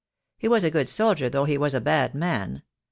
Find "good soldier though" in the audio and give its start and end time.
0.71-1.45